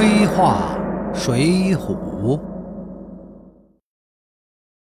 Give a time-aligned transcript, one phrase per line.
[0.00, 0.78] 黑话
[1.14, 2.40] 水浒。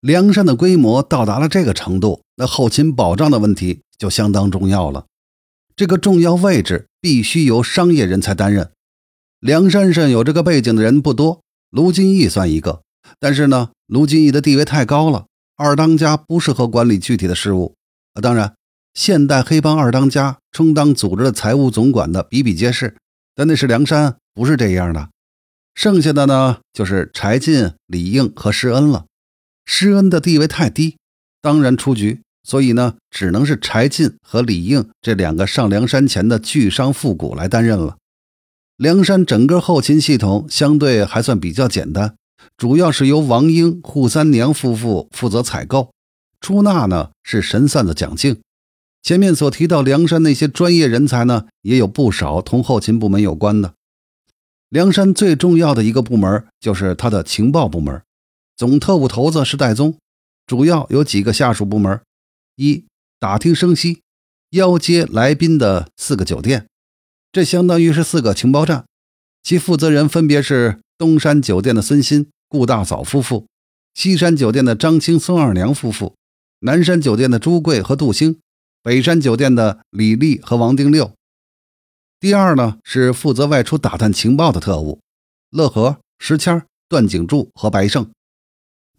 [0.03, 5.07] 梁山的规模到达了这个程度，那后勤保障的问题就相当重要了。
[5.75, 8.73] 这个重要位置必须由商业人才担任。
[9.39, 11.41] 梁山上有这个背景的人不多，
[11.71, 12.83] 卢俊义算一个。
[13.19, 15.25] 但是呢，卢俊义的地位太高了，
[15.57, 17.75] 二当家不适合管理具体的事务。
[18.13, 18.55] 啊，当然，
[18.93, 22.99] 现代黑帮二当家充当组织的财务总管的比比皆是，
[23.35, 25.09] 但那是梁山，不是这样的。
[25.75, 29.07] 剩下的呢，就是柴进、李应和施恩了。
[29.65, 30.97] 施恩的地位太低，
[31.41, 32.21] 当然出局。
[32.43, 37.99] 所以呢，只能是柴进和李应这两个上梁山前的巨商富贾来担任了。
[38.77, 42.17] 梁山整个后勤系统相对还算比较简单，
[42.57, 45.93] 主要是由王英、扈三娘夫妇负责采购，
[46.41, 48.41] 出纳呢是神算子蒋敬。
[49.03, 53.75] 前面所提到梁山那些专业人才呢，也有不少同后勤部门有关的。
[54.71, 58.01] 梁山最重要的一个部门就是他的情报部门。
[58.57, 59.99] 总特务头子是戴宗，
[60.47, 62.01] 主要有几个下属部门：
[62.55, 62.85] 一、
[63.19, 64.03] 打听声息，
[64.51, 66.69] 邀接来宾的四个酒店，
[67.33, 68.85] 这相当于是四个情报站，
[69.43, 73.49] 其负责人分别是东山酒店的孙鑫、顾大嫂夫妇，
[73.95, 76.15] 西山酒店的张青、孙二娘夫妇，
[76.61, 78.39] 南山酒店的朱贵和杜兴，
[78.85, 81.13] 北山酒店的李丽和王丁六。
[82.21, 85.01] 第二呢，是负责外出打探情报的特务，
[85.49, 88.11] 乐和、石谦、段景柱和白胜。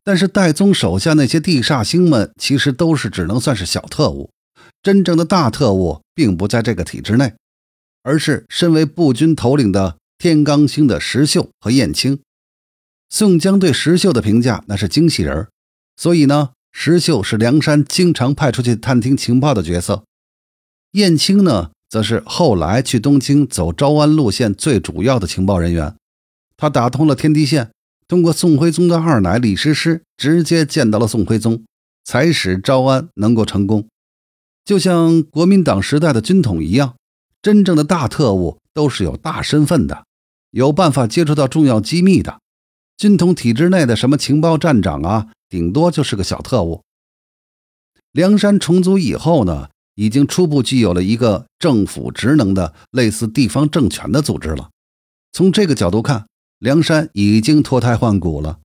[0.03, 4.31] 但是戴宗手下那些地煞星们，其实都是只能算是小特务，
[4.81, 7.35] 真正的大特务并不在这个体制内，
[8.01, 12.19] 而是身为步军头领的天罡星的石秀和燕青。
[13.07, 15.47] 宋江对石秀的评价那是精细人，
[15.95, 20.03] 所以呢，石秀是梁山经常派出去探听情报的角色。
[20.93, 25.93] 燕青呢，则是后来去东京走招安路线最主要的情报人员，
[26.55, 27.69] 他打通了天地线。
[28.07, 31.65] 通过宋徽宗的二奶李师师，直接见到了宋徽宗，
[32.05, 33.87] 才使招安能够成功。
[34.63, 36.95] 就像国民党时代的军统一样，
[37.41, 40.05] 真正的大特务都是有大身份的，
[40.51, 42.39] 有办法接触到重要机密的。
[42.97, 46.83] 军统体制内的什么情报站长啊，顶多就是个小特务。
[48.13, 49.69] 梁山重组以后呢，
[50.01, 54.69] 已经初步具有了一个政府职能的类似地方政权的组织了。
[55.31, 56.25] 从这个角度看。
[56.61, 58.59] 梁山已经脱胎换骨了，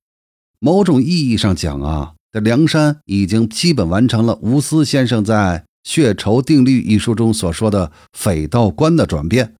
[0.58, 9.54] 某种意义上讲啊，这梁山已经基本完成了吴思先生在《血仇定律》一书中所说的匪盗官的转变。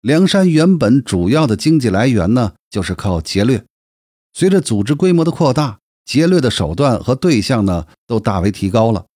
[0.00, 3.64] 梁山原本主要的经济来源呢，就是靠劫掠，
[4.32, 9.06] 随着组织规模的扩大，劫掠的手段和对象呢，都大为提高了。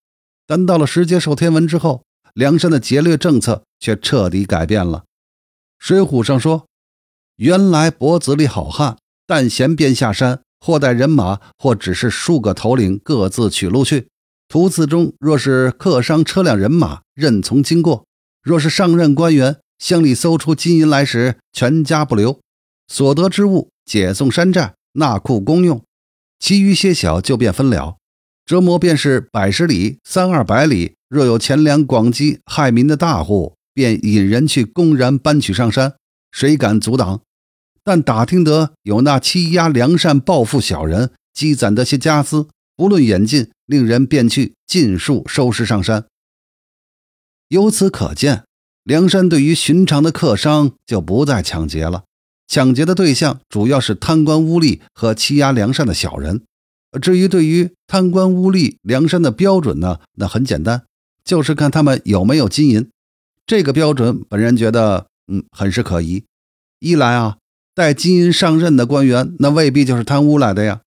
[0.50, 2.02] 但到了石碣受天文之后，
[2.34, 4.98] 梁山的劫掠政策却彻底改变了。
[5.78, 6.66] 《水浒》上说。
[7.36, 8.96] 原来脖子里好汉，
[9.28, 14.08] 但闲便下山，或带人马，或只是数个头领各自取路去。
[14.48, 18.02] 途次中，若是客商车辆人马，任从经过；
[18.42, 22.40] 若是上任官员，乡里搜出金银来时，全家不留。
[22.88, 25.80] 所得之物，解送山寨，纳库公用。
[26.40, 27.98] 其余些小，就便分了。
[28.50, 35.94] 折磨便是百十里、三二百里，若有钱粮广积害民的大户，便引人去公然搬取上山，
[36.32, 37.20] 谁敢阻挡？
[37.84, 46.06] 但打听得有那欺压良善、暴富小人积攒的些家私，不论远近，令人便去尽数收拾上山。
[47.50, 48.42] 由此可见，
[48.82, 52.02] 梁山对于寻常的客商就不再抢劫了，
[52.48, 56.42] 抢劫的对象主要是贪官污吏和欺压良善的小人。
[57.00, 60.84] 至于对于贪官污吏、梁山的标准呢，那很简单，
[61.24, 62.88] 就是看他们有没有金银。
[63.46, 66.24] 这个标准，本人觉得，嗯，很是可疑。
[66.78, 67.36] 一来啊。
[67.72, 70.80] 带金银上任的官员，那未必就是贪污来的呀。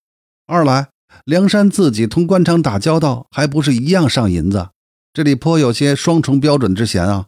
[0.46, 0.90] 二来，
[1.24, 4.68] 梁山自己同官场打交道，还不是一样上银子？
[5.12, 7.26] 这里颇有些双重标准之嫌啊。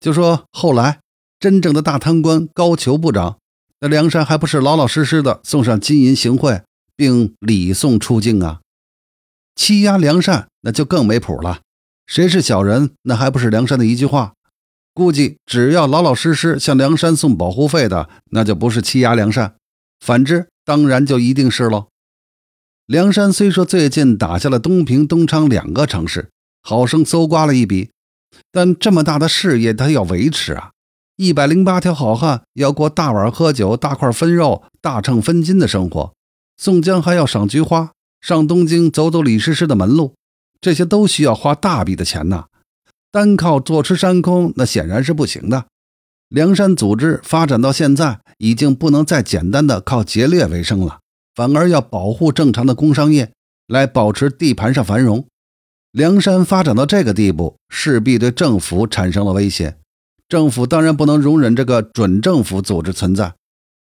[0.00, 0.98] 就说后来
[1.38, 3.38] 真正的大贪官高俅部长，
[3.78, 6.60] 那梁山还不是老老实实的送上金银行贿，
[7.00, 8.60] 并礼送出境啊？
[9.56, 11.60] 欺压梁山，那就更没谱了。
[12.06, 14.34] 谁是小人，那还不是梁山的一句话？
[14.92, 19.54] 估计只要老老实实向梁山送保护费的，那就不是欺压梁山；
[19.98, 21.86] 反之，当然就一定是喽。
[22.84, 26.28] 梁山虽说最近打下了东平、东昌两个城市，
[26.60, 27.90] 好生搜刮了一笔，
[28.52, 30.72] 但这么大的事业，他要维持啊！
[31.16, 36.12] 一百零八条好汉要过大碗喝酒、大块分肉、大秤分金的生活，
[36.62, 40.12] 宋江还要赏菊花、上东京走走李师师的门路，
[40.60, 42.48] 这些都需要花大笔的钱呐。
[43.10, 45.64] 单靠坐吃山空，那显然是不行的。
[46.28, 51.00] 梁山组织发展到现在，已经不能再简单的靠劫掠为生了，
[51.34, 53.32] 反而要保护正常的工商业，
[53.66, 55.26] 来保持地盘上繁荣。
[55.92, 59.78] 梁山发展到这个地步，势必对政府产生了威胁。
[60.28, 63.32] 政府当然不能容忍这个准政府组织存在。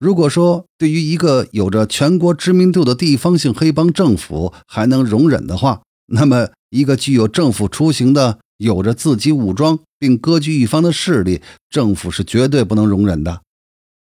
[0.02, 11.40] 如果说对于一个有着全国知名度的地方性黑帮政府还能容忍的话，那么一个具有政府雏形的、有着自己武装并割据一方的势力，
[11.70, 13.43] 政府是绝对不能容忍的。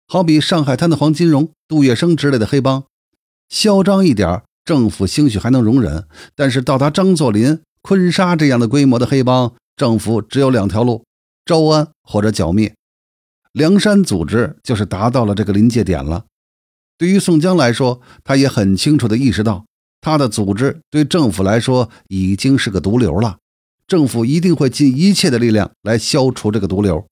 [0.07, 2.85] 好比上海滩的黄金荣、杜月笙之类的黑帮，
[3.49, 6.03] 嚣张一点，政府兴许还能容忍；
[6.33, 7.59] 但是到达张作霖。
[7.81, 11.03] 坤沙这样的规模的黑帮，政府只有两条路：
[11.43, 12.73] 招安或者剿灭。
[13.53, 16.25] 梁山组织就是达到了这个临界点了。
[16.97, 19.65] 对于宋江来说，他也很清楚地意识到，
[20.01, 23.37] 他的组织对政府来说已经是个毒瘤了。
[23.87, 27.05] 政府一定会尽一切的力量来消除这个毒瘤。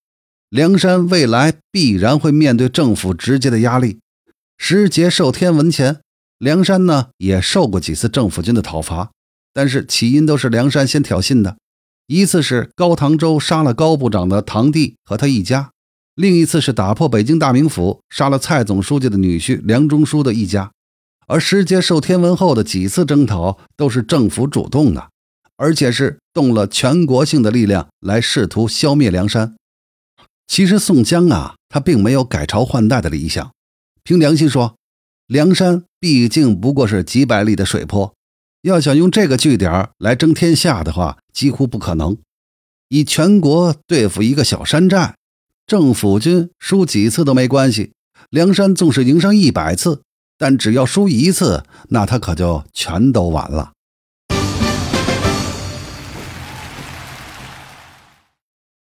[0.50, 4.00] 梁山未来必然会面对政府直接的压力。
[4.58, 6.02] 时节受天文前，
[6.40, 9.12] 梁山呢也受过几次政府军的讨伐。
[9.54, 11.58] 但是起因都是梁山先挑衅的，
[12.08, 15.72] 一次是高唐州杀了高部长的堂弟和他一家，
[16.16, 20.72] 另一次是打破北京大名府杀了蔡总书记的女婿梁中书的一家。
[21.28, 25.10] 而石碣受天文后的几次征讨都是政府主动的，
[25.56, 29.56] 而且是动了全国性的力量来试图消灭梁山。
[30.48, 33.52] 其实宋江啊，他并没有改朝换代的理想。
[34.04, 34.76] 凭良心说，
[35.28, 38.14] 梁山毕竟不过是几百里的水泊。
[38.64, 42.18] 要想用这个据点来争天下的话，几乎不可能。
[42.90, 45.16] 以全国对付一个小山寨，
[45.72, 47.94] 政府军输几次都没关系。
[48.30, 50.02] 梁山纵使赢上一百次，
[50.38, 53.72] 但只要输一次，那他可就全都完了。